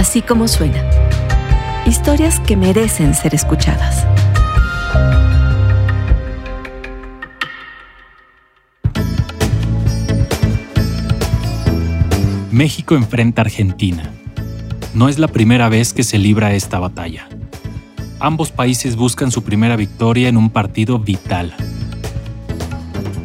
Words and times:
Así 0.00 0.22
como 0.22 0.48
suena. 0.48 0.82
Historias 1.84 2.40
que 2.40 2.56
merecen 2.56 3.12
ser 3.12 3.34
escuchadas. 3.34 4.06
México 12.50 12.94
enfrenta 12.94 13.42
a 13.42 13.44
Argentina. 13.44 14.10
No 14.94 15.10
es 15.10 15.18
la 15.18 15.28
primera 15.28 15.68
vez 15.68 15.92
que 15.92 16.02
se 16.02 16.16
libra 16.16 16.54
esta 16.54 16.78
batalla. 16.78 17.28
Ambos 18.20 18.52
países 18.52 18.96
buscan 18.96 19.30
su 19.30 19.44
primera 19.44 19.76
victoria 19.76 20.30
en 20.30 20.38
un 20.38 20.48
partido 20.48 20.98
vital. 20.98 21.54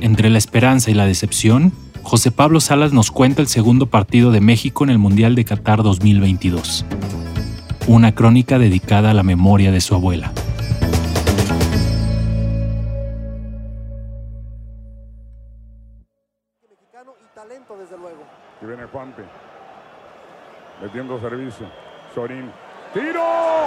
Entre 0.01 0.29
la 0.29 0.39
esperanza 0.39 0.91
y 0.91 0.93
la 0.93 1.05
decepción, 1.05 1.71
José 2.05 2.29
Pablo 2.29 2.59
Salas 2.59 2.93
nos 2.93 3.09
cuenta 3.09 3.41
el 3.41 3.47
segundo 3.47 3.87
partido 3.87 4.29
de 4.29 4.39
México 4.39 4.83
en 4.83 4.91
el 4.91 4.99
Mundial 4.99 5.33
de 5.33 5.43
Qatar 5.43 5.81
2022. 5.81 6.85
Una 7.87 8.13
crónica 8.13 8.59
dedicada 8.59 9.09
a 9.09 9.13
la 9.15 9.23
memoria 9.23 9.71
de 9.71 9.81
su 9.81 9.95
abuela. 9.95 10.31
viene 18.61 18.83
Metiendo 20.79 21.19
servicio. 21.19 21.65
Sorín. 22.13 22.51
¡Tiro! 22.93 23.64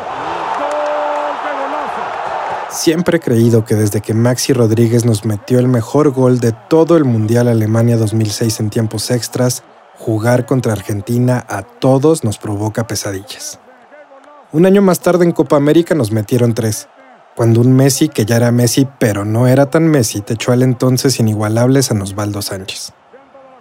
Siempre 2.79 3.17
he 3.17 3.21
creído 3.21 3.65
que 3.65 3.75
desde 3.75 4.01
que 4.01 4.15
Maxi 4.15 4.53
Rodríguez 4.53 5.05
nos 5.05 5.25
metió 5.25 5.59
el 5.59 5.67
mejor 5.67 6.13
gol 6.13 6.39
de 6.39 6.53
todo 6.53 6.97
el 6.97 7.05
Mundial 7.05 7.49
Alemania 7.49 7.97
2006 7.97 8.61
en 8.61 8.71
tiempos 8.71 9.11
extras, 9.11 9.65
jugar 9.99 10.47
contra 10.47 10.75
Argentina 10.75 11.45
a 11.49 11.63
todos 11.63 12.23
nos 12.23 12.39
provoca 12.39 12.87
pesadillas. 12.87 13.59
Un 14.53 14.65
año 14.65 14.81
más 14.81 15.01
tarde 15.01 15.25
en 15.25 15.33
Copa 15.33 15.57
América 15.57 15.97
nos 15.97 16.13
metieron 16.13 16.55
tres, 16.55 16.89
cuando 17.35 17.63
un 17.63 17.73
Messi, 17.73 18.09
que 18.09 18.25
ya 18.25 18.37
era 18.37 18.53
Messi 18.53 18.87
pero 19.01 19.25
no 19.25 19.49
era 19.49 19.69
tan 19.71 19.89
Messi, 19.89 20.21
te 20.21 20.35
echó 20.35 20.53
al 20.53 20.63
entonces 20.63 21.19
inigualable 21.19 21.83
San 21.83 22.01
Osvaldo 22.01 22.43
Sánchez. 22.43 22.93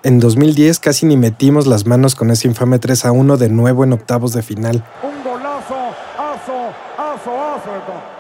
En 0.04 0.20
2010 0.20 0.78
casi 0.78 1.08
ni 1.08 1.18
metimos 1.18 1.66
las 1.66 1.88
manos 1.88 2.14
con 2.14 2.30
ese 2.30 2.48
infame 2.48 2.78
3 2.78 3.06
a 3.06 3.12
1 3.12 3.38
de 3.38 3.50
nuevo 3.50 3.84
en 3.84 3.94
octavos 3.94 4.34
de 4.34 4.44
final. 4.44 4.86
Un 5.02 5.24
golazo, 5.24 5.76
aso, 6.20 6.68
aso, 7.00 7.32
aso. 7.32 8.17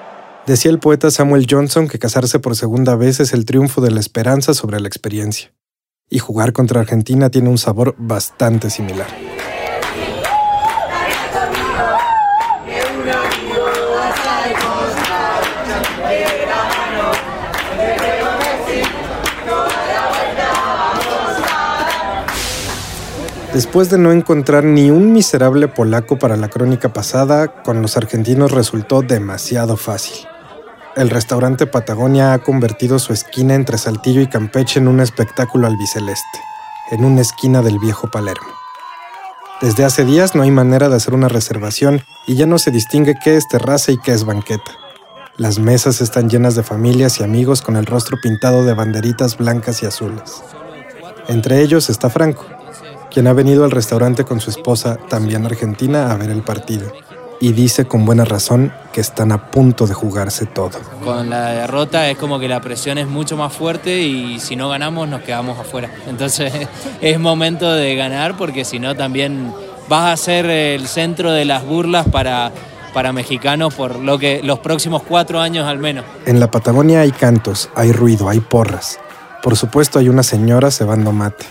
Decía 0.47 0.71
el 0.71 0.79
poeta 0.79 1.11
Samuel 1.11 1.45
Johnson 1.49 1.89
que 1.89 1.99
casarse 1.99 2.39
por 2.39 2.55
segunda 2.55 2.95
vez 2.95 3.19
es 3.19 3.33
el 3.33 3.43
triunfo 3.43 3.81
de 3.81 3.91
la 3.91 3.99
esperanza 3.99 4.53
sobre 4.53 4.79
la 4.79 4.87
experiencia. 4.87 5.53
Y 6.09 6.19
jugar 6.19 6.53
contra 6.53 6.79
Argentina 6.79 7.29
tiene 7.29 7.49
un 7.49 7.57
sabor 7.57 7.95
bastante 7.97 8.69
similar. 8.69 9.07
Después 23.53 23.89
de 23.89 23.97
no 23.97 24.13
encontrar 24.13 24.63
ni 24.63 24.91
un 24.91 25.11
miserable 25.11 25.67
polaco 25.67 26.17
para 26.17 26.37
la 26.37 26.47
crónica 26.47 26.93
pasada, 26.93 27.63
con 27.63 27.81
los 27.81 27.97
argentinos 27.97 28.53
resultó 28.53 29.01
demasiado 29.01 29.75
fácil. 29.75 30.25
El 30.97 31.11
restaurante 31.11 31.67
Patagonia 31.67 32.33
ha 32.33 32.39
convertido 32.39 32.97
su 32.97 33.13
esquina 33.13 33.53
entre 33.53 33.77
Saltillo 33.77 34.19
y 34.19 34.25
Campeche 34.25 34.79
en 34.79 34.87
un 34.87 34.99
espectáculo 34.99 35.67
albiceleste, 35.67 36.39
en 36.89 37.05
una 37.05 37.21
esquina 37.21 37.61
del 37.61 37.77
viejo 37.77 38.09
Palermo. 38.09 38.47
Desde 39.61 39.85
hace 39.85 40.05
días 40.05 40.33
no 40.33 40.41
hay 40.41 40.49
manera 40.49 40.89
de 40.89 40.95
hacer 40.95 41.13
una 41.13 41.27
reservación 41.27 42.01
y 42.25 42.33
ya 42.33 42.47
no 42.47 42.57
se 42.57 42.71
distingue 42.71 43.13
qué 43.23 43.37
es 43.37 43.47
terraza 43.47 43.91
y 43.91 43.99
qué 43.99 44.11
es 44.11 44.23
banqueta. 44.23 44.71
Las 45.37 45.59
mesas 45.59 46.01
están 46.01 46.31
llenas 46.31 46.55
de 46.55 46.63
familias 46.63 47.19
y 47.19 47.23
amigos 47.23 47.61
con 47.61 47.75
el 47.75 47.85
rostro 47.85 48.17
pintado 48.19 48.65
de 48.65 48.73
banderitas 48.73 49.37
blancas 49.37 49.83
y 49.83 49.85
azules. 49.85 50.41
Entre 51.27 51.61
ellos 51.61 51.91
está 51.91 52.09
Franco, 52.09 52.47
quien 53.11 53.27
ha 53.27 53.33
venido 53.33 53.65
al 53.65 53.71
restaurante 53.71 54.23
con 54.23 54.39
su 54.39 54.49
esposa, 54.49 54.97
también 55.09 55.45
argentina, 55.45 56.11
a 56.11 56.17
ver 56.17 56.31
el 56.31 56.41
partido. 56.41 56.91
Y 57.39 57.51
dice 57.51 57.85
con 57.85 58.05
buena 58.05 58.25
razón 58.25 58.73
que 58.91 59.01
están 59.01 59.31
a 59.31 59.51
punto 59.51 59.85
de 59.85 59.93
jugarse 59.93 60.45
todo. 60.45 60.71
Con 61.03 61.29
la 61.29 61.51
derrota 61.51 62.09
es 62.09 62.17
como 62.17 62.39
que 62.39 62.47
la 62.47 62.61
presión 62.61 62.97
es 62.97 63.07
mucho 63.07 63.37
más 63.37 63.53
fuerte 63.53 64.01
y 64.01 64.39
si 64.39 64.55
no 64.55 64.69
ganamos 64.69 65.07
nos 65.07 65.21
quedamos 65.21 65.59
afuera. 65.59 65.91
Entonces 66.07 66.51
es 67.01 67.19
momento 67.19 67.71
de 67.71 67.95
ganar 67.95 68.35
porque 68.37 68.65
si 68.65 68.79
no 68.79 68.95
también 68.95 69.53
vas 69.87 70.13
a 70.13 70.17
ser 70.17 70.47
el 70.47 70.87
centro 70.87 71.31
de 71.31 71.45
las 71.45 71.63
burlas 71.63 72.07
para, 72.09 72.51
para 72.93 73.13
mexicanos 73.13 73.73
por 73.75 73.99
lo 73.99 74.17
que 74.17 74.41
los 74.43 74.59
próximos 74.59 75.03
cuatro 75.03 75.39
años 75.39 75.67
al 75.67 75.77
menos. 75.77 76.05
En 76.25 76.39
la 76.39 76.49
Patagonia 76.49 77.01
hay 77.01 77.11
cantos, 77.11 77.69
hay 77.75 77.91
ruido, 77.91 78.29
hay 78.29 78.39
porras. 78.39 78.99
Por 79.43 79.55
supuesto 79.55 79.99
hay 79.99 80.09
una 80.09 80.23
señora 80.23 80.71
cebando 80.71 81.11
mate. 81.11 81.45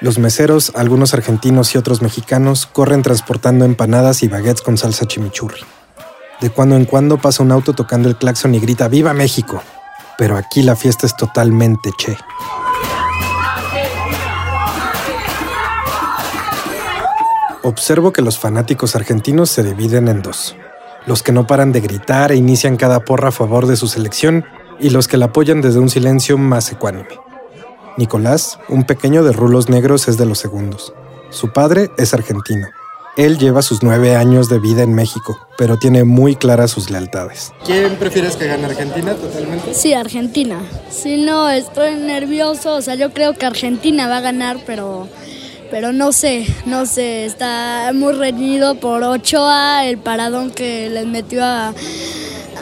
Los 0.00 0.20
meseros, 0.20 0.72
algunos 0.76 1.12
argentinos 1.12 1.74
y 1.74 1.78
otros 1.78 2.02
mexicanos, 2.02 2.66
corren 2.66 3.02
transportando 3.02 3.64
empanadas 3.64 4.22
y 4.22 4.28
baguettes 4.28 4.62
con 4.62 4.78
salsa 4.78 5.06
chimichurri. 5.06 5.60
De 6.40 6.50
cuando 6.50 6.76
en 6.76 6.84
cuando 6.84 7.18
pasa 7.18 7.42
un 7.42 7.50
auto 7.50 7.72
tocando 7.72 8.08
el 8.08 8.16
claxon 8.16 8.54
y 8.54 8.60
grita 8.60 8.86
¡Viva 8.86 9.12
México! 9.12 9.60
Pero 10.16 10.36
aquí 10.36 10.62
la 10.62 10.76
fiesta 10.76 11.04
es 11.04 11.16
totalmente 11.16 11.90
che. 11.98 12.16
Observo 17.64 18.12
que 18.12 18.22
los 18.22 18.38
fanáticos 18.38 18.94
argentinos 18.94 19.50
se 19.50 19.64
dividen 19.64 20.06
en 20.06 20.22
dos. 20.22 20.54
Los 21.06 21.24
que 21.24 21.32
no 21.32 21.48
paran 21.48 21.72
de 21.72 21.80
gritar 21.80 22.30
e 22.30 22.36
inician 22.36 22.76
cada 22.76 23.00
porra 23.00 23.30
a 23.30 23.32
favor 23.32 23.66
de 23.66 23.76
su 23.76 23.88
selección 23.88 24.44
y 24.78 24.90
los 24.90 25.08
que 25.08 25.16
la 25.16 25.26
apoyan 25.26 25.60
desde 25.60 25.80
un 25.80 25.90
silencio 25.90 26.38
más 26.38 26.70
ecuánime. 26.70 27.27
Nicolás, 27.98 28.60
un 28.68 28.84
pequeño 28.84 29.24
de 29.24 29.32
rulos 29.32 29.68
negros, 29.68 30.06
es 30.06 30.16
de 30.16 30.24
los 30.24 30.38
segundos. 30.38 30.94
Su 31.30 31.52
padre 31.52 31.90
es 31.98 32.14
argentino. 32.14 32.68
Él 33.16 33.36
lleva 33.38 33.60
sus 33.62 33.82
nueve 33.82 34.14
años 34.14 34.48
de 34.48 34.60
vida 34.60 34.84
en 34.84 34.94
México, 34.94 35.36
pero 35.58 35.76
tiene 35.76 36.04
muy 36.04 36.36
claras 36.36 36.70
sus 36.70 36.88
lealtades. 36.88 37.52
¿Quién 37.66 37.96
prefieres 37.96 38.36
que 38.36 38.46
gane 38.46 38.66
Argentina 38.66 39.14
totalmente? 39.14 39.74
Sí, 39.74 39.92
Argentina. 39.92 40.60
Si 40.88 41.16
no, 41.16 41.50
estoy 41.50 41.96
nervioso. 41.96 42.76
O 42.76 42.82
sea, 42.82 42.94
yo 42.94 43.12
creo 43.12 43.34
que 43.34 43.44
Argentina 43.44 44.06
va 44.06 44.18
a 44.18 44.20
ganar, 44.20 44.58
pero, 44.64 45.08
pero 45.68 45.92
no 45.92 46.12
sé, 46.12 46.46
no 46.66 46.86
sé. 46.86 47.24
Está 47.24 47.90
muy 47.92 48.12
reñido 48.12 48.76
por 48.76 49.02
Ochoa, 49.02 49.84
el 49.86 49.98
paradón 49.98 50.52
que 50.52 50.88
les 50.88 51.06
metió 51.06 51.44
a, 51.44 51.74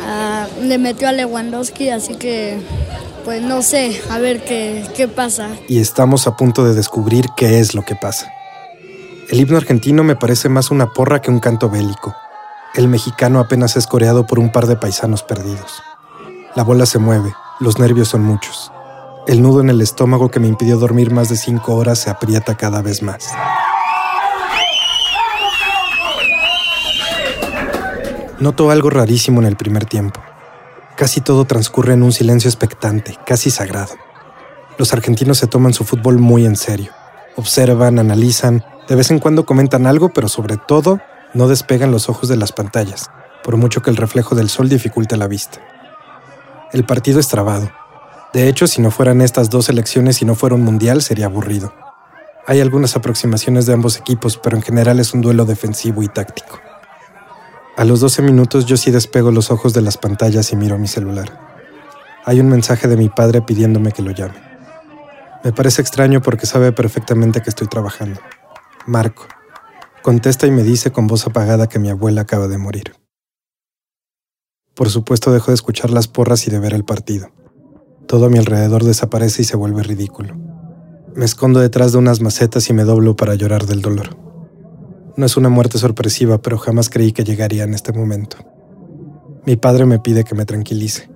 a 0.07 0.49
le 0.63 0.79
metió 0.79 1.07
a 1.07 1.13
Lewandowski, 1.13 1.91
así 1.91 2.15
que 2.15 2.59
pues 3.27 3.43
no 3.43 3.61
sé, 3.61 4.01
a 4.09 4.19
ver 4.19 4.45
qué, 4.45 4.89
qué 4.97 5.09
pasa. 5.09 5.49
Y 5.67 5.81
estamos 5.81 6.29
a 6.29 6.37
punto 6.37 6.65
de 6.65 6.75
descubrir 6.75 7.27
qué 7.37 7.59
es 7.59 7.75
lo 7.75 7.83
que 7.83 7.97
pasa. 7.97 8.33
El 9.29 9.41
himno 9.41 9.57
argentino 9.57 10.05
me 10.05 10.15
parece 10.15 10.49
más 10.49 10.71
una 10.71 10.93
porra 10.93 11.21
que 11.21 11.33
un 11.33 11.41
canto 11.41 11.69
bélico. 11.69 12.15
El 12.77 12.87
mexicano 12.87 13.41
apenas 13.41 13.77
es 13.77 13.89
coreado 13.89 14.29
por 14.29 14.39
un 14.39 14.53
par 14.53 14.69
de 14.69 14.77
paisanos 14.77 15.25
perdidos. 15.25 15.83
La 16.55 16.63
bola 16.63 16.87
se 16.87 17.01
mueve, 17.01 17.35
los 17.59 17.81
nervios 17.81 18.07
son 18.07 18.23
muchos. 18.23 18.71
El 19.27 19.43
nudo 19.43 19.61
en 19.61 19.71
el 19.71 19.81
estómago 19.81 20.31
que 20.31 20.39
me 20.39 20.47
impidió 20.47 20.79
dormir 20.79 21.11
más 21.11 21.29
de 21.29 21.37
cinco 21.37 21.75
horas 21.75 21.99
se 21.99 22.11
aprieta 22.11 22.57
cada 22.57 22.81
vez 22.81 23.03
más. 23.03 23.29
Noto 28.39 28.71
algo 28.71 28.89
rarísimo 28.89 29.41
en 29.41 29.49
el 29.49 29.57
primer 29.57 29.85
tiempo. 29.85 30.21
Casi 30.97 31.21
todo 31.21 31.45
transcurre 31.45 31.93
en 31.93 32.03
un 32.03 32.13
silencio 32.13 32.49
expectante, 32.49 33.19
casi 33.27 33.51
sagrado. 33.51 33.95
Los 34.79 34.95
argentinos 34.95 35.37
se 35.37 35.47
toman 35.47 35.75
su 35.75 35.85
fútbol 35.85 36.19
muy 36.19 36.47
en 36.47 36.57
serio. 36.57 36.93
Observan, 37.37 37.99
analizan, 37.99 38.65
de 38.89 38.95
vez 38.95 39.11
en 39.11 39.19
cuando 39.19 39.45
comentan 39.45 39.87
algo, 39.87 40.09
pero 40.15 40.29
sobre 40.29 40.57
todo 40.57 41.01
no 41.35 41.49
despegan 41.49 41.91
los 41.91 42.09
ojos 42.09 42.31
de 42.31 42.37
las 42.37 42.53
pantallas, 42.53 43.11
por 43.45 43.59
mucho 43.59 43.83
que 43.83 43.91
el 43.91 43.97
reflejo 43.97 44.35
del 44.35 44.49
sol 44.49 44.71
dificulte 44.71 45.19
la 45.19 45.27
vista. 45.27 45.61
El 46.73 46.87
partido 46.87 47.21
es 47.21 47.29
trabado. 47.29 47.71
De 48.33 48.49
hecho, 48.49 48.67
si 48.67 48.81
no 48.81 48.91
fueran 48.91 49.21
estas 49.21 49.51
dos 49.51 49.69
elecciones 49.69 50.23
y 50.23 50.25
no 50.25 50.35
fuera 50.35 50.55
un 50.55 50.63
mundial, 50.63 51.03
sería 51.03 51.27
aburrido. 51.27 51.75
Hay 52.47 52.61
algunas 52.61 52.97
aproximaciones 52.97 53.67
de 53.67 53.75
ambos 53.75 53.99
equipos, 53.99 54.39
pero 54.39 54.57
en 54.57 54.63
general 54.63 54.99
es 54.99 55.13
un 55.13 55.21
duelo 55.21 55.45
defensivo 55.45 56.03
y 56.03 56.09
táctico. 56.09 56.59
A 57.77 57.85
los 57.85 58.01
12 58.01 58.23
minutos 58.23 58.65
yo 58.65 58.79
sí 58.79 58.91
despego 58.91 59.31
los 59.31 59.51
ojos 59.51 59.75
de 59.75 59.83
las 59.83 59.99
pantallas 59.99 60.51
y 60.51 60.57
miro 60.57 60.79
mi 60.79 60.89
celular. 60.89 61.39
Hay 62.25 62.41
un 62.41 62.49
mensaje 62.49 62.89
de 62.89 62.97
mi 62.97 63.11
padre 63.11 63.43
pidiéndome 63.43 63.93
que 63.93 64.01
lo 64.01 64.13
llame. 64.13 64.41
Me 65.45 65.53
parece 65.53 65.83
extraño 65.83 66.23
porque 66.23 66.47
sabe 66.47 66.73
perfectamente 66.73 67.43
que 67.43 67.51
estoy 67.51 67.69
trabajando. 67.69 68.19
Marco. 68.87 69.27
Contesta 70.03 70.47
y 70.47 70.51
me 70.51 70.63
dice 70.63 70.91
con 70.91 71.07
voz 71.07 71.27
apagada 71.27 71.69
que 71.69 71.79
mi 71.79 71.91
abuela 71.91 72.23
acaba 72.23 72.49
de 72.49 72.57
morir. 72.57 72.95
Por 74.75 74.89
supuesto 74.89 75.31
dejo 75.31 75.51
de 75.51 75.57
escuchar 75.57 75.91
las 75.91 76.09
porras 76.09 76.47
y 76.47 76.51
de 76.51 76.59
ver 76.59 76.73
el 76.73 76.85
partido. 76.85 77.31
Todo 78.09 78.27
a 78.27 78.31
mi 78.31 78.39
alrededor 78.39 78.85
desaparece 78.85 79.43
y 79.43 79.45
se 79.45 79.57
vuelve 79.57 79.83
ridículo. 79.83 80.35
Me 81.15 81.27
escondo 81.27 81.61
detrás 81.61 81.93
de 81.93 81.99
unas 81.99 82.23
macetas 82.23 82.71
y 82.71 82.73
me 82.73 82.85
doblo 82.85 83.17
para 83.17 83.35
llorar 83.35 83.67
del 83.67 83.83
dolor. 83.83 84.26
No 85.17 85.25
es 85.25 85.37
una 85.39 85.49
muerte 85.49 85.79
sorpresiva, 85.79 86.39
pero 86.39 86.59
jamás 86.59 86.91
creí 86.91 87.13
que 87.13 87.25
llegaría 87.25 87.65
en 87.65 87.73
este 87.73 87.93
momento. 87.93 88.37
Mi 89.47 89.57
padre 89.57 89.87
me 89.87 89.99
pide 89.99 90.25
que 90.25 90.35
me 90.35 90.45
tranquilice. 90.45 91.09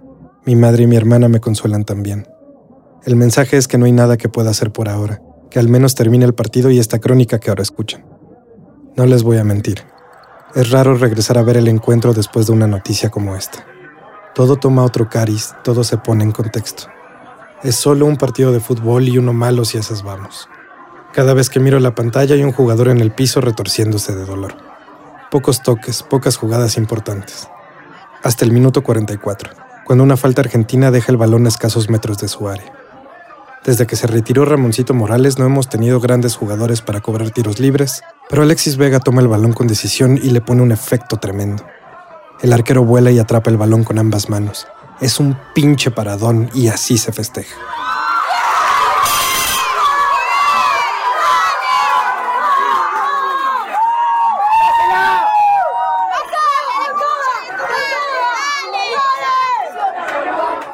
Mi 0.47 0.57
madre 0.57 0.85
y 0.85 0.87
mi 0.87 0.97
hermana 0.97 1.29
me 1.29 1.41
consuelan 1.41 1.85
también. 1.85 2.27
El 3.05 3.17
mensaje 3.17 3.59
es 3.59 3.69
que 3.69 3.77
no 3.77 3.85
hay 3.85 3.93
nada 3.93 4.17
que 4.17 4.31
pueda 4.31 4.51
hacer 4.51 4.73
por 4.73 4.89
ahora, 4.89 5.21
que 5.51 5.59
al 5.59 5.69
menos 5.69 5.95
termine 5.95 6.25
el 6.25 6.35
partido 6.35 6.71
y 6.71 6.79
esta 6.79 6.99
crónica 6.99 7.39
que 7.41 7.51
ahora 7.51 7.63
escuchan. 7.63 8.07
No 8.97 9.05
les 9.05 9.23
voy 9.23 9.37
a 9.37 9.45
mentir. 9.45 9.83
Es 10.55 10.71
raro 10.71 10.97
regresar 10.97 11.37
a 11.37 11.43
ver 11.43 11.59
el 11.59 11.69
encuentro 11.69 12.15
después 12.15 12.47
de 12.47 12.53
una 12.53 12.67
noticia 12.67 13.11
como 13.11 13.37
esta. 13.37 13.67
Todo 14.35 14.57
toma 14.57 14.85
otro 14.85 15.09
cariz, 15.09 15.51
todo 15.63 15.85
se 15.85 15.99
pone 15.99 16.25
en 16.25 16.33
contexto. 16.33 16.85
Es 17.63 17.77
solo 17.77 18.07
un 18.07 18.17
partido 18.17 18.51
de 18.51 18.61
fútbol 18.61 19.09
y 19.09 19.19
uno 19.19 19.35
malo 19.35 19.65
si 19.67 19.77
esas 19.77 20.03
vamos. 20.03 20.49
Cada 21.13 21.35
vez 21.35 21.51
que 21.51 21.59
miro 21.59 21.81
la 21.81 21.95
pantalla 21.95 22.37
hay 22.37 22.45
un 22.45 22.53
jugador 22.53 22.89
en 22.89 23.01
el 23.01 23.11
piso 23.11 23.41
retorciéndose 23.41 24.15
de 24.15 24.25
dolor. 24.25 24.57
Pocos 25.31 25.61
toques, 25.63 26.05
pocas 26.05 26.37
jugadas 26.37 26.77
importantes. 26.77 27.49
Hasta 28.23 28.45
el 28.45 28.53
minuto 28.53 28.83
44, 28.83 29.53
cuando 29.85 30.05
una 30.05 30.17
falta 30.17 30.43
argentina 30.43 30.93
deja 30.93 31.11
el 31.11 31.17
balón 31.17 31.47
a 31.47 31.49
escasos 31.49 31.91
metros 31.91 32.19
de 32.19 32.29
su 32.29 32.49
área. 32.49 32.73
Desde 33.65 33.89
que 33.89 33.97
se 33.97 34.07
retiró 34.07 34.45
Ramoncito 34.45 34.95
Morales 34.95 35.37
no 35.37 35.47
hemos 35.47 35.69
tenido 35.69 35.99
grandes 35.99 36.37
jugadores 36.37 36.81
para 36.81 37.01
cobrar 37.01 37.31
tiros 37.31 37.59
libres, 37.59 38.03
pero 38.29 38.43
Alexis 38.43 38.77
Vega 38.77 39.01
toma 39.01 39.21
el 39.21 39.29
balón 39.29 39.53
con 39.53 39.67
decisión 39.67 40.17
y 40.17 40.31
le 40.31 40.41
pone 40.41 40.63
un 40.63 40.71
efecto 40.71 41.17
tremendo. 41.17 41.67
El 42.41 42.53
arquero 42.53 42.85
vuela 42.85 43.11
y 43.11 43.19
atrapa 43.19 43.51
el 43.51 43.57
balón 43.57 43.83
con 43.83 43.99
ambas 43.99 44.31
manos. 44.31 44.69
Es 45.01 45.19
un 45.19 45.37
pinche 45.55 45.91
paradón 45.91 46.51
y 46.55 46.69
así 46.69 46.99
se 46.99 47.13
festeja. 47.13 47.57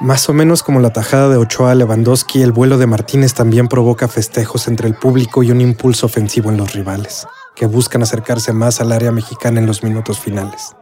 Más 0.06 0.28
o 0.28 0.32
menos 0.32 0.62
como 0.62 0.78
la 0.78 0.90
tajada 0.90 1.28
de 1.30 1.36
Ochoa 1.36 1.72
a 1.72 1.74
Lewandowski, 1.74 2.40
el 2.40 2.52
vuelo 2.52 2.78
de 2.78 2.86
Martínez 2.86 3.34
también 3.34 3.66
provoca 3.66 4.06
festejos 4.06 4.68
entre 4.68 4.86
el 4.86 4.94
público 4.94 5.42
y 5.42 5.50
un 5.50 5.60
impulso 5.60 6.06
ofensivo 6.06 6.48
en 6.48 6.56
los 6.56 6.74
rivales, 6.74 7.26
que 7.56 7.66
buscan 7.66 8.04
acercarse 8.04 8.52
más 8.52 8.80
al 8.80 8.92
área 8.92 9.10
mexicana 9.10 9.58
en 9.58 9.66
los 9.66 9.82
minutos 9.82 10.20
finales. 10.20 10.76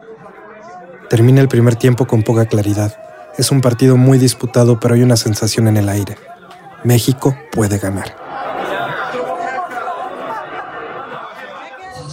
Termina 1.09 1.41
el 1.41 1.47
primer 1.47 1.75
tiempo 1.75 2.05
con 2.05 2.21
poca 2.21 2.45
claridad. 2.45 2.95
Es 3.35 3.49
un 3.49 3.61
partido 3.61 3.97
muy 3.97 4.19
disputado, 4.19 4.79
pero 4.79 4.93
hay 4.93 5.01
una 5.01 5.17
sensación 5.17 5.67
en 5.67 5.77
el 5.77 5.89
aire. 5.89 6.19
México 6.83 7.35
puede 7.51 7.79
ganar. 7.79 8.15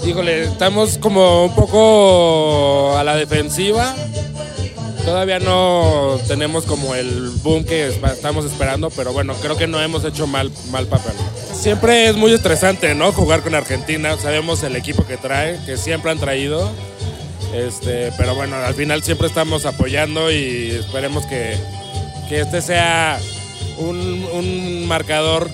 Híjole, 0.02 0.44
estamos 0.44 0.96
como 0.96 1.44
un 1.44 1.54
poco 1.54 2.96
a 2.96 3.04
la 3.04 3.16
defensiva. 3.16 3.94
Todavía 5.04 5.40
no 5.40 6.18
tenemos 6.28 6.64
como 6.64 6.94
el 6.94 7.30
boom 7.42 7.64
que 7.64 7.88
estamos 7.88 8.44
esperando, 8.44 8.90
pero 8.90 9.12
bueno, 9.12 9.34
creo 9.42 9.56
que 9.56 9.66
no 9.66 9.80
hemos 9.80 10.04
hecho 10.04 10.26
mal, 10.26 10.50
mal 10.70 10.86
papel. 10.86 11.12
Siempre 11.52 12.08
es 12.08 12.16
muy 12.16 12.32
estresante, 12.32 12.94
¿no? 12.94 13.12
Jugar 13.12 13.42
con 13.42 13.54
Argentina. 13.54 14.16
Sabemos 14.16 14.62
el 14.62 14.76
equipo 14.76 15.04
que 15.06 15.16
trae, 15.16 15.58
que 15.66 15.76
siempre 15.76 16.10
han 16.10 16.18
traído. 16.18 16.70
Este, 17.54 18.12
pero 18.16 18.34
bueno, 18.34 18.56
al 18.56 18.74
final 18.74 19.02
siempre 19.02 19.26
estamos 19.26 19.66
apoyando 19.66 20.30
y 20.30 20.70
esperemos 20.70 21.26
que, 21.26 21.56
que 22.28 22.40
este 22.40 22.62
sea 22.62 23.18
un, 23.78 24.24
un 24.32 24.86
marcador 24.86 25.50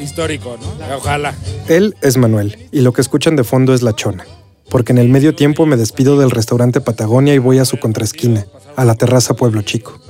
histórico, 0.00 0.58
¿no? 0.60 0.96
Ojalá. 0.96 1.34
Él 1.68 1.96
es 2.02 2.16
Manuel 2.16 2.68
y 2.72 2.80
lo 2.80 2.92
que 2.92 3.00
escuchan 3.00 3.36
de 3.36 3.44
fondo 3.44 3.72
es 3.72 3.82
La 3.82 3.94
Chona, 3.94 4.26
porque 4.74 4.90
en 4.90 4.98
el 4.98 5.08
medio 5.08 5.36
tiempo 5.36 5.66
me 5.66 5.76
despido 5.76 6.18
del 6.18 6.32
restaurante 6.32 6.80
Patagonia 6.80 7.32
y 7.32 7.38
voy 7.38 7.60
a 7.60 7.64
su 7.64 7.78
contraesquina, 7.78 8.44
a 8.74 8.84
la 8.84 8.96
terraza 8.96 9.34
Pueblo 9.34 9.62
Chico. 9.62 10.00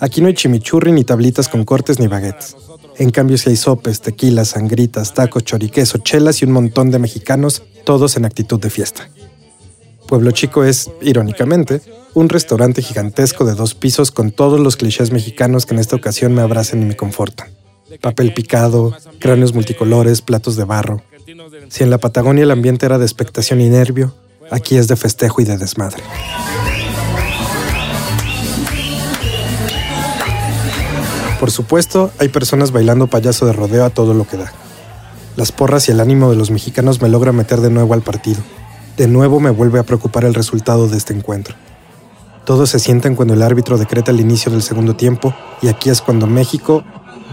Aquí 0.00 0.20
no 0.20 0.26
hay 0.26 0.34
chimichurri 0.34 0.92
ni 0.92 1.02
tablitas 1.02 1.48
con 1.48 1.64
cortes 1.64 1.98
ni 1.98 2.06
baguettes. 2.06 2.56
En 2.98 3.08
cambio 3.08 3.38
sí 3.38 3.48
hay 3.48 3.56
sopes, 3.56 4.02
tequilas, 4.02 4.48
sangritas, 4.48 5.14
tacos, 5.14 5.44
choriqueso, 5.44 5.96
chelas 5.96 6.42
y 6.42 6.44
un 6.44 6.52
montón 6.52 6.90
de 6.90 6.98
mexicanos, 6.98 7.62
todos 7.84 8.18
en 8.18 8.26
actitud 8.26 8.60
de 8.60 8.68
fiesta. 8.68 9.08
Pueblo 10.06 10.30
Chico 10.30 10.62
es, 10.62 10.90
irónicamente, 11.00 11.80
un 12.12 12.28
restaurante 12.28 12.82
gigantesco 12.82 13.46
de 13.46 13.54
dos 13.54 13.74
pisos 13.74 14.10
con 14.10 14.30
todos 14.30 14.60
los 14.60 14.76
clichés 14.76 15.10
mexicanos 15.10 15.64
que 15.64 15.72
en 15.72 15.80
esta 15.80 15.96
ocasión 15.96 16.34
me 16.34 16.42
abracen 16.42 16.82
y 16.82 16.84
me 16.84 16.96
confortan. 16.96 17.48
Papel 18.02 18.34
picado, 18.34 18.94
cráneos 19.20 19.54
multicolores, 19.54 20.20
platos 20.20 20.56
de 20.56 20.64
barro. 20.64 21.02
Si 21.68 21.82
en 21.82 21.90
la 21.90 21.98
Patagonia 21.98 22.44
el 22.44 22.50
ambiente 22.52 22.86
era 22.86 22.98
de 22.98 23.04
expectación 23.04 23.60
y 23.60 23.68
nervio, 23.68 24.14
aquí 24.50 24.76
es 24.76 24.86
de 24.86 24.94
festejo 24.94 25.40
y 25.40 25.44
de 25.44 25.58
desmadre. 25.58 26.02
Por 31.40 31.50
supuesto, 31.50 32.12
hay 32.18 32.28
personas 32.28 32.70
bailando 32.70 33.08
payaso 33.08 33.44
de 33.44 33.52
rodeo 33.52 33.84
a 33.84 33.90
todo 33.90 34.14
lo 34.14 34.26
que 34.26 34.36
da. 34.36 34.52
Las 35.36 35.50
porras 35.50 35.88
y 35.88 35.92
el 35.92 36.00
ánimo 36.00 36.30
de 36.30 36.36
los 36.36 36.50
mexicanos 36.50 37.02
me 37.02 37.08
logran 37.08 37.34
meter 37.34 37.60
de 37.60 37.70
nuevo 37.70 37.92
al 37.92 38.02
partido. 38.02 38.40
De 38.96 39.08
nuevo 39.08 39.40
me 39.40 39.50
vuelve 39.50 39.80
a 39.80 39.82
preocupar 39.82 40.24
el 40.24 40.34
resultado 40.34 40.88
de 40.88 40.96
este 40.96 41.12
encuentro. 41.12 41.56
Todos 42.44 42.70
se 42.70 42.78
sientan 42.78 43.16
cuando 43.16 43.34
el 43.34 43.42
árbitro 43.42 43.76
decreta 43.76 44.12
el 44.12 44.20
inicio 44.20 44.52
del 44.52 44.62
segundo 44.62 44.94
tiempo 44.94 45.34
y 45.60 45.68
aquí 45.68 45.90
es 45.90 46.00
cuando 46.00 46.28
México 46.28 46.84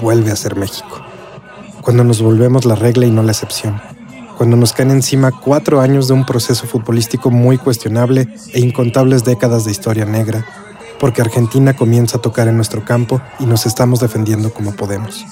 vuelve 0.02 0.32
a 0.32 0.36
ser 0.36 0.56
México. 0.56 1.13
Cuando 1.84 2.06
nos 2.06 2.22
volvemos 2.22 2.64
la 2.64 2.76
regla 2.76 3.06
y 3.06 3.12
no 3.12 3.24
la 3.24 3.34
excepción. 3.34 3.82
Cuando 4.38 4.56
nos 4.56 4.72
caen 4.72 4.92
encima 4.92 5.32
cuatro 5.32 5.82
años 5.82 6.08
de 6.08 6.14
un 6.14 6.26
proceso 6.26 6.66
futbolístico 6.66 7.30
muy 7.30 7.58
cuestionable 7.58 8.30
e 8.54 8.62
incontables 8.62 9.26
décadas 9.26 9.66
de 9.66 9.72
historia 9.72 10.06
negra, 10.06 10.46
porque 10.98 11.22
Argentina 11.22 11.76
comienza 11.76 12.18
a 12.18 12.22
tocar 12.22 12.48
en 12.48 12.56
nuestro 12.56 12.86
campo 12.86 13.22
y 13.38 13.46
nos 13.46 13.66
estamos 13.66 14.00
defendiendo 14.00 14.54
como 14.54 14.74
podemos. 14.76 15.26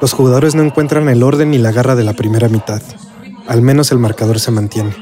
Los 0.00 0.12
jugadores 0.12 0.54
no 0.54 0.62
encuentran 0.62 1.08
el 1.08 1.24
orden 1.24 1.50
ni 1.50 1.58
la 1.58 1.72
garra 1.72 1.96
de 1.96 2.04
la 2.04 2.12
primera 2.12 2.48
mitad. 2.48 2.80
Al 3.48 3.60
menos 3.60 3.90
el 3.90 3.98
marcador 3.98 4.38
se 4.38 4.52
mantiene. 4.52 4.94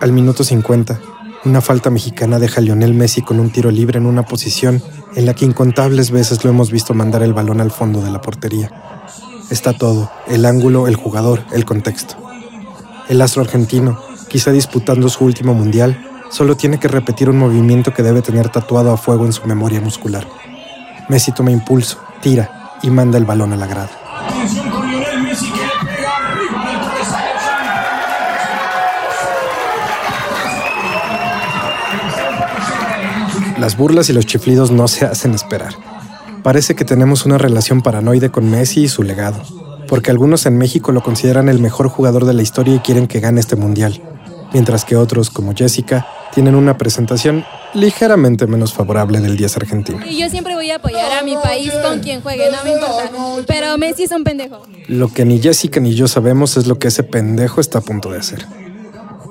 Al 0.00 0.12
minuto 0.12 0.44
50, 0.44 0.98
una 1.44 1.60
falta 1.60 1.90
mexicana 1.90 2.38
deja 2.38 2.60
a 2.60 2.62
Lionel 2.62 2.94
Messi 2.94 3.20
con 3.20 3.38
un 3.38 3.50
tiro 3.50 3.70
libre 3.70 3.98
en 3.98 4.06
una 4.06 4.24
posición 4.24 4.82
en 5.14 5.26
la 5.26 5.34
que 5.34 5.44
incontables 5.44 6.10
veces 6.10 6.42
lo 6.42 6.50
hemos 6.50 6.70
visto 6.70 6.94
mandar 6.94 7.22
el 7.22 7.34
balón 7.34 7.60
al 7.60 7.70
fondo 7.70 8.00
de 8.00 8.10
la 8.10 8.22
portería. 8.22 8.70
Está 9.50 9.72
todo, 9.72 10.10
el 10.28 10.46
ángulo, 10.46 10.86
el 10.86 10.96
jugador, 10.96 11.44
el 11.52 11.64
contexto. 11.64 12.16
El 13.08 13.20
astro 13.20 13.42
argentino, 13.42 14.00
quizá 14.28 14.52
disputando 14.52 15.08
su 15.08 15.24
último 15.24 15.54
mundial, 15.54 16.06
Solo 16.30 16.56
tiene 16.56 16.78
que 16.78 16.86
repetir 16.86 17.28
un 17.28 17.38
movimiento 17.38 17.92
que 17.92 18.04
debe 18.04 18.22
tener 18.22 18.50
tatuado 18.50 18.92
a 18.92 18.96
fuego 18.96 19.26
en 19.26 19.32
su 19.32 19.44
memoria 19.48 19.80
muscular. 19.80 20.28
Messi 21.08 21.32
toma 21.32 21.50
impulso, 21.50 21.98
tira 22.22 22.78
y 22.84 22.90
manda 22.90 23.18
el 23.18 23.24
balón 23.24 23.52
a 23.52 23.56
la 23.56 23.66
grada. 23.66 23.90
Las 33.58 33.76
burlas 33.76 34.08
y 34.08 34.12
los 34.12 34.24
chiflidos 34.24 34.70
no 34.70 34.86
se 34.86 35.04
hacen 35.04 35.34
esperar. 35.34 35.89
Parece 36.42 36.74
que 36.74 36.84
tenemos 36.84 37.26
una 37.26 37.36
relación 37.36 37.82
paranoide 37.82 38.30
con 38.30 38.50
Messi 38.50 38.84
y 38.84 38.88
su 38.88 39.02
legado, 39.02 39.42
porque 39.88 40.10
algunos 40.10 40.46
en 40.46 40.56
México 40.56 40.90
lo 40.90 41.02
consideran 41.02 41.48
el 41.48 41.58
mejor 41.58 41.88
jugador 41.88 42.24
de 42.24 42.32
la 42.32 42.42
historia 42.42 42.74
y 42.74 42.78
quieren 42.78 43.06
que 43.06 43.20
gane 43.20 43.40
este 43.40 43.56
mundial, 43.56 44.00
mientras 44.52 44.84
que 44.86 44.96
otros, 44.96 45.28
como 45.28 45.54
Jessica, 45.54 46.06
tienen 46.32 46.54
una 46.54 46.78
presentación 46.78 47.44
ligeramente 47.74 48.46
menos 48.46 48.72
favorable 48.72 49.20
del 49.20 49.36
10 49.36 49.56
argentino. 49.58 50.00
Y 50.06 50.18
yo 50.18 50.30
siempre 50.30 50.54
voy 50.54 50.70
a 50.70 50.76
apoyar 50.76 51.18
a 51.18 51.22
mi 51.22 51.34
país 51.36 51.72
con 51.82 52.00
quien 52.00 52.22
juegue, 52.22 52.50
no 52.50 52.64
me 52.64 52.72
importa. 52.72 53.10
Pero 53.46 53.76
Messi 53.76 54.04
es 54.04 54.12
un 54.12 54.24
pendejo. 54.24 54.62
Lo 54.88 55.08
que 55.08 55.24
ni 55.24 55.40
Jessica 55.40 55.78
ni 55.78 55.94
yo 55.94 56.08
sabemos 56.08 56.56
es 56.56 56.66
lo 56.66 56.78
que 56.78 56.88
ese 56.88 57.02
pendejo 57.02 57.60
está 57.60 57.80
a 57.80 57.82
punto 57.82 58.10
de 58.10 58.18
hacer. 58.18 58.46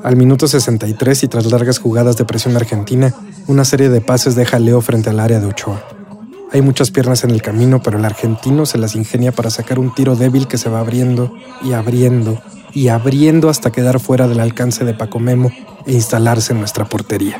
Al 0.03 0.15
minuto 0.15 0.47
63 0.47 1.23
y 1.23 1.27
tras 1.27 1.45
largas 1.47 1.79
jugadas 1.79 2.17
de 2.17 2.25
presión 2.25 2.55
argentina, 2.55 3.13
una 3.47 3.65
serie 3.65 3.89
de 3.89 3.99
pases 3.99 4.35
deja 4.35 4.57
a 4.57 4.59
Leo 4.59 4.79
frente 4.81 5.09
al 5.09 5.19
área 5.19 5.39
de 5.39 5.47
Ochoa. 5.47 5.98
Hay 6.51 6.63
muchas 6.63 6.89
piernas 6.89 7.23
en 7.23 7.29
el 7.29 7.43
camino, 7.43 7.79
pero 7.79 7.99
el 7.99 8.05
argentino 8.05 8.65
se 8.65 8.79
las 8.79 8.95
ingenia 8.95 9.31
para 9.31 9.51
sacar 9.51 9.77
un 9.77 9.93
tiro 9.93 10.15
débil 10.15 10.47
que 10.47 10.57
se 10.57 10.67
va 10.69 10.79
abriendo 10.79 11.31
y 11.61 11.73
abriendo 11.73 12.41
y 12.73 12.87
abriendo 12.87 13.49
hasta 13.49 13.71
quedar 13.71 13.99
fuera 13.99 14.27
del 14.27 14.39
alcance 14.39 14.83
de 14.83 14.95
Paco 14.95 15.19
Memo 15.19 15.51
e 15.85 15.93
instalarse 15.93 16.53
en 16.53 16.59
nuestra 16.59 16.85
portería. 16.85 17.39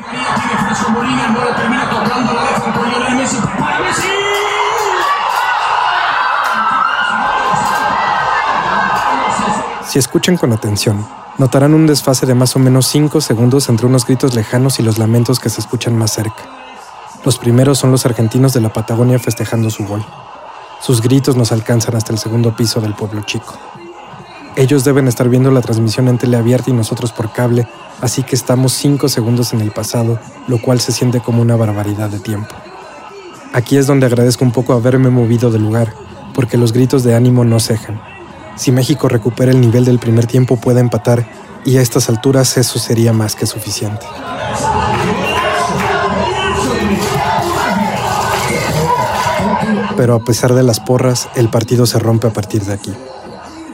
Si 9.88 9.98
escuchan 9.98 10.36
con 10.36 10.52
atención, 10.52 11.04
notarán 11.38 11.74
un 11.74 11.88
desfase 11.88 12.26
de 12.26 12.34
más 12.34 12.54
o 12.54 12.60
menos 12.60 12.86
5 12.86 13.20
segundos 13.20 13.68
entre 13.68 13.86
unos 13.86 14.06
gritos 14.06 14.34
lejanos 14.34 14.78
y 14.78 14.84
los 14.84 14.98
lamentos 14.98 15.40
que 15.40 15.50
se 15.50 15.60
escuchan 15.60 15.96
más 15.98 16.12
cerca. 16.12 16.59
Los 17.24 17.38
primeros 17.38 17.78
son 17.78 17.90
los 17.90 18.06
argentinos 18.06 18.54
de 18.54 18.62
la 18.62 18.72
Patagonia 18.72 19.18
festejando 19.18 19.68
su 19.68 19.84
gol. 19.84 20.04
Sus 20.80 21.02
gritos 21.02 21.36
nos 21.36 21.52
alcanzan 21.52 21.94
hasta 21.94 22.12
el 22.12 22.18
segundo 22.18 22.56
piso 22.56 22.80
del 22.80 22.94
pueblo 22.94 23.22
chico. 23.22 23.58
Ellos 24.56 24.84
deben 24.84 25.06
estar 25.06 25.28
viendo 25.28 25.50
la 25.50 25.60
transmisión 25.60 26.08
en 26.08 26.16
teleabierta 26.16 26.70
y 26.70 26.72
nosotros 26.72 27.12
por 27.12 27.30
cable, 27.30 27.68
así 28.00 28.22
que 28.22 28.34
estamos 28.34 28.72
cinco 28.72 29.08
segundos 29.08 29.52
en 29.52 29.60
el 29.60 29.70
pasado, 29.70 30.18
lo 30.48 30.60
cual 30.60 30.80
se 30.80 30.92
siente 30.92 31.20
como 31.20 31.42
una 31.42 31.56
barbaridad 31.56 32.08
de 32.08 32.20
tiempo. 32.20 32.54
Aquí 33.52 33.76
es 33.76 33.86
donde 33.86 34.06
agradezco 34.06 34.44
un 34.44 34.52
poco 34.52 34.72
haberme 34.72 35.10
movido 35.10 35.50
del 35.50 35.62
lugar, 35.62 35.92
porque 36.34 36.56
los 36.56 36.72
gritos 36.72 37.04
de 37.04 37.14
ánimo 37.14 37.44
no 37.44 37.60
cejan. 37.60 38.00
Si 38.56 38.72
México 38.72 39.08
recupera 39.08 39.52
el 39.52 39.60
nivel 39.60 39.84
del 39.84 39.98
primer 39.98 40.26
tiempo 40.26 40.56
puede 40.56 40.80
empatar 40.80 41.26
y 41.64 41.76
a 41.76 41.82
estas 41.82 42.08
alturas 42.08 42.56
eso 42.56 42.78
sería 42.78 43.12
más 43.12 43.36
que 43.36 43.46
suficiente. 43.46 44.06
Pero 50.00 50.14
a 50.14 50.24
pesar 50.24 50.54
de 50.54 50.62
las 50.62 50.80
porras, 50.80 51.28
el 51.34 51.50
partido 51.50 51.84
se 51.84 51.98
rompe 51.98 52.26
a 52.26 52.32
partir 52.32 52.64
de 52.64 52.72
aquí. 52.72 52.90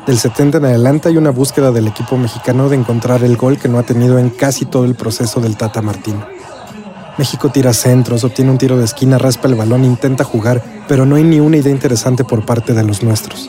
Del 0.09 0.19
70 0.19 0.59
en 0.59 0.65
adelante 0.65 1.09
hay 1.09 1.19
una 1.19 1.31
búsqueda 1.31 1.71
del 1.71 1.87
equipo 1.87 2.17
mexicano 2.17 2.69
de 2.69 2.75
encontrar 2.75 3.23
el 3.23 3.37
gol 3.37 3.59
que 3.59 3.69
no 3.69 3.79
ha 3.79 3.85
tenido 3.85 4.19
en 4.19 4.31
casi 4.31 4.65
todo 4.65 4.87
el 4.87 4.97
proceso 4.97 5.41
del 5.41 5.57
Tata 5.57 5.83
Martino. 5.83 6.27
México 7.17 7.51
tira 7.51 7.73
centros, 7.73 8.25
obtiene 8.25 8.51
un 8.51 8.59
tiro 8.59 8.77
de 8.77 8.87
esquina, 8.87 9.19
raspa 9.19 9.47
el 9.47 9.55
balón, 9.55 9.85
intenta 9.85 10.25
jugar, 10.25 10.65
pero 10.89 11.07
no 11.07 11.15
hay 11.15 11.23
ni 11.23 11.39
una 11.39 11.59
idea 11.59 11.71
interesante 11.71 12.25
por 12.25 12.45
parte 12.45 12.75
de 12.75 12.83
los 12.83 13.05
nuestros. 13.05 13.49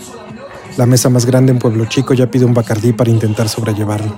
La 0.78 0.86
mesa 0.86 1.10
más 1.10 1.26
grande 1.26 1.54
en 1.54 1.58
Pueblo 1.58 1.86
Chico 1.86 2.14
ya 2.14 2.30
pide 2.30 2.46
un 2.46 2.54
Bacardí 2.54 2.94
para 2.94 3.10
intentar 3.10 3.50
sobrellevarlo. 3.50 4.16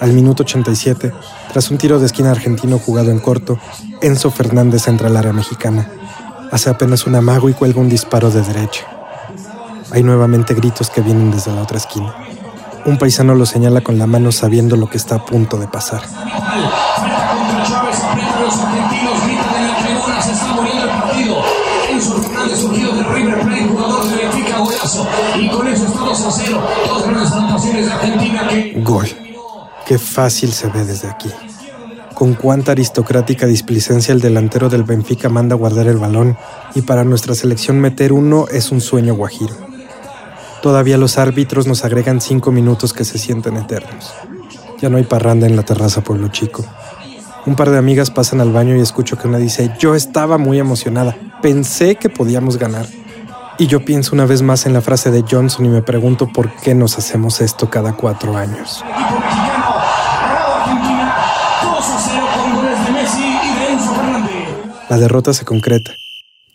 Al 0.00 0.14
minuto 0.14 0.42
87, 0.42 1.12
tras 1.52 1.70
un 1.70 1.76
tiro 1.76 1.98
de 1.98 2.06
esquina 2.06 2.30
argentino 2.30 2.78
jugado 2.78 3.10
en 3.10 3.18
corto, 3.18 3.58
Enzo 4.00 4.30
Fernández 4.30 4.88
entra 4.88 5.08
al 5.08 5.18
área 5.18 5.34
mexicana. 5.34 5.86
Hace 6.50 6.70
apenas 6.70 7.06
un 7.06 7.14
amago 7.14 7.48
y 7.48 7.54
cuelga 7.54 7.80
un 7.80 7.88
disparo 7.88 8.30
de 8.30 8.42
derecha. 8.42 8.86
Hay 9.90 10.02
nuevamente 10.02 10.54
gritos 10.54 10.88
que 10.90 11.00
vienen 11.00 11.30
desde 11.30 11.52
la 11.52 11.62
otra 11.62 11.76
esquina. 11.76 12.14
Un 12.86 12.96
paisano 12.96 13.34
lo 13.34 13.44
señala 13.44 13.82
con 13.82 13.98
la 13.98 14.06
mano 14.06 14.32
sabiendo 14.32 14.76
lo 14.76 14.88
que 14.88 14.96
está 14.96 15.16
a 15.16 15.24
punto 15.24 15.58
de 15.58 15.68
pasar. 15.68 16.02
Gol. 28.82 29.08
Qué 29.84 29.98
fácil 29.98 30.52
se 30.52 30.68
ve 30.68 30.84
desde 30.84 31.08
aquí. 31.08 31.30
Con 32.18 32.34
cuánta 32.34 32.72
aristocrática 32.72 33.46
displicencia 33.46 34.10
el 34.10 34.20
delantero 34.20 34.68
del 34.68 34.82
Benfica 34.82 35.28
manda 35.28 35.54
guardar 35.54 35.86
el 35.86 35.98
balón 35.98 36.36
y 36.74 36.82
para 36.82 37.04
nuestra 37.04 37.32
selección 37.36 37.78
meter 37.78 38.12
uno 38.12 38.46
es 38.50 38.72
un 38.72 38.80
sueño 38.80 39.14
guajiro. 39.14 39.54
Todavía 40.60 40.98
los 40.98 41.16
árbitros 41.16 41.68
nos 41.68 41.84
agregan 41.84 42.20
cinco 42.20 42.50
minutos 42.50 42.92
que 42.92 43.04
se 43.04 43.18
sienten 43.18 43.56
eternos. 43.56 44.12
Ya 44.80 44.88
no 44.88 44.96
hay 44.96 45.04
parranda 45.04 45.46
en 45.46 45.54
la 45.54 45.62
terraza 45.62 46.00
Pueblo 46.00 46.26
Chico. 46.26 46.64
Un 47.46 47.54
par 47.54 47.70
de 47.70 47.78
amigas 47.78 48.10
pasan 48.10 48.40
al 48.40 48.50
baño 48.50 48.74
y 48.74 48.80
escucho 48.80 49.16
que 49.16 49.28
una 49.28 49.38
dice, 49.38 49.70
yo 49.78 49.94
estaba 49.94 50.38
muy 50.38 50.58
emocionada, 50.58 51.16
pensé 51.40 51.94
que 51.94 52.10
podíamos 52.10 52.56
ganar. 52.56 52.88
Y 53.58 53.68
yo 53.68 53.84
pienso 53.84 54.16
una 54.16 54.26
vez 54.26 54.42
más 54.42 54.66
en 54.66 54.72
la 54.72 54.80
frase 54.80 55.12
de 55.12 55.22
Johnson 55.22 55.66
y 55.66 55.68
me 55.68 55.82
pregunto 55.82 56.26
por 56.26 56.52
qué 56.56 56.74
nos 56.74 56.98
hacemos 56.98 57.40
esto 57.40 57.70
cada 57.70 57.92
cuatro 57.92 58.36
años. 58.36 58.82
La 64.88 64.98
derrota 64.98 65.34
se 65.34 65.44
concreta 65.44 65.92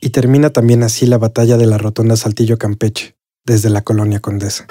y 0.02 0.10
termina 0.10 0.50
también 0.50 0.82
así 0.82 1.06
la 1.06 1.20
batalla 1.20 1.56
de 1.56 1.68
la 1.68 1.78
rotonda 1.78 2.18
Saltillo 2.18 2.58
Campeche, 2.58 3.16
desde 3.46 3.70
la 3.70 3.84
colonia 3.84 4.22
Condesa. 4.22 4.66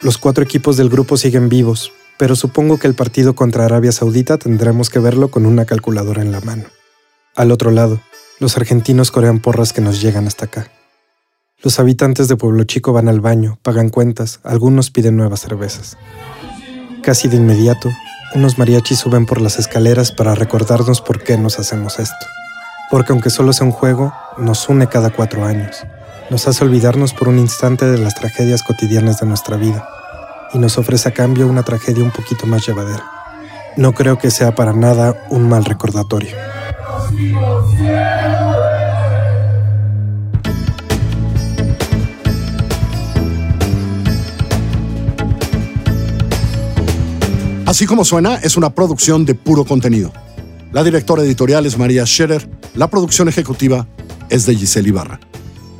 Los 0.00 0.18
cuatro 0.18 0.42
equipos 0.42 0.76
del 0.76 0.90
grupo 0.90 1.16
siguen 1.16 1.48
vivos, 1.48 1.92
pero 2.18 2.34
supongo 2.34 2.78
que 2.78 2.88
el 2.88 2.94
partido 2.94 3.36
contra 3.36 3.64
Arabia 3.64 3.92
Saudita 3.92 4.38
tendremos 4.38 4.90
que 4.90 4.98
verlo 4.98 5.30
con 5.30 5.46
una 5.46 5.66
calculadora 5.66 6.20
en 6.20 6.32
la 6.32 6.40
mano. 6.40 6.64
Al 7.36 7.52
otro 7.52 7.70
lado, 7.70 8.00
los 8.40 8.56
argentinos 8.56 9.12
corean 9.12 9.38
porras 9.38 9.72
que 9.72 9.80
nos 9.80 10.02
llegan 10.02 10.26
hasta 10.26 10.46
acá. 10.46 10.72
Los 11.62 11.78
habitantes 11.78 12.26
de 12.26 12.36
Pueblo 12.36 12.64
Chico 12.64 12.92
van 12.92 13.08
al 13.08 13.20
baño, 13.20 13.60
pagan 13.62 13.88
cuentas, 13.88 14.40
algunos 14.42 14.90
piden 14.90 15.16
nuevas 15.16 15.40
cervezas. 15.40 15.96
Casi 17.04 17.28
de 17.28 17.36
inmediato, 17.36 17.88
unos 18.34 18.58
mariachis 18.58 18.98
suben 18.98 19.26
por 19.26 19.40
las 19.40 19.60
escaleras 19.60 20.10
para 20.10 20.34
recordarnos 20.34 21.00
por 21.00 21.22
qué 21.22 21.38
nos 21.38 21.60
hacemos 21.60 22.00
esto. 22.00 22.26
Porque 22.90 23.12
aunque 23.12 23.30
solo 23.30 23.52
sea 23.52 23.66
un 23.66 23.72
juego, 23.72 24.12
nos 24.38 24.68
une 24.68 24.86
cada 24.86 25.10
cuatro 25.10 25.44
años. 25.44 25.84
Nos 26.30 26.46
hace 26.48 26.64
olvidarnos 26.64 27.12
por 27.12 27.28
un 27.28 27.38
instante 27.38 27.84
de 27.86 27.98
las 27.98 28.14
tragedias 28.14 28.62
cotidianas 28.62 29.20
de 29.20 29.26
nuestra 29.26 29.56
vida 29.56 29.88
y 30.54 30.58
nos 30.58 30.78
ofrece 30.78 31.08
a 31.08 31.12
cambio 31.12 31.46
una 31.46 31.62
tragedia 31.62 32.04
un 32.04 32.12
poquito 32.12 32.46
más 32.46 32.66
llevadera. 32.66 33.04
No 33.76 33.92
creo 33.92 34.18
que 34.18 34.30
sea 34.30 34.54
para 34.54 34.72
nada 34.72 35.26
un 35.30 35.48
mal 35.48 35.64
recordatorio. 35.64 36.36
Así 47.66 47.86
como 47.86 48.04
suena, 48.04 48.36
es 48.36 48.56
una 48.56 48.70
producción 48.70 49.24
de 49.24 49.34
puro 49.34 49.64
contenido. 49.64 50.12
La 50.72 50.84
directora 50.84 51.22
editorial 51.22 51.66
es 51.66 51.76
María 51.76 52.06
Scherer, 52.06 52.48
la 52.74 52.88
producción 52.90 53.28
ejecutiva 53.28 53.86
es 54.30 54.46
de 54.46 54.56
Giselle 54.56 54.88
Ibarra. 54.88 55.20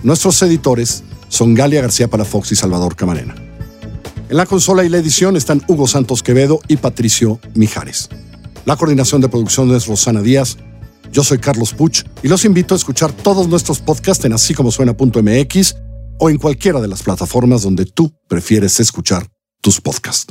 Nuestros 0.02 0.40
editores 0.42 1.02
son 1.28 1.54
Galia 1.54 1.82
García 1.82 2.08
Palafox 2.08 2.52
y 2.52 2.56
Salvador 2.56 2.94
Camarena. 2.96 3.34
En 4.28 4.36
la 4.36 4.46
consola 4.46 4.84
y 4.84 4.88
la 4.88 4.98
edición 4.98 5.36
están 5.36 5.62
Hugo 5.68 5.86
Santos 5.86 6.22
Quevedo 6.22 6.60
y 6.68 6.76
Patricio 6.76 7.40
Mijares. 7.54 8.08
La 8.64 8.76
coordinación 8.76 9.20
de 9.20 9.28
producción 9.28 9.74
es 9.74 9.86
Rosana 9.86 10.22
Díaz. 10.22 10.56
Yo 11.12 11.22
soy 11.22 11.38
Carlos 11.38 11.74
Puch 11.74 12.04
y 12.22 12.28
los 12.28 12.44
invito 12.44 12.74
a 12.74 12.78
escuchar 12.78 13.12
todos 13.12 13.48
nuestros 13.48 13.80
podcasts 13.80 14.24
en 14.24 14.32
así 14.32 14.54
como 14.54 14.70
suena.mx 14.70 15.76
o 16.18 16.30
en 16.30 16.38
cualquiera 16.38 16.80
de 16.80 16.88
las 16.88 17.02
plataformas 17.02 17.62
donde 17.62 17.84
tú 17.84 18.14
prefieres 18.28 18.80
escuchar 18.80 19.28
tus 19.60 19.80
podcasts. 19.80 20.22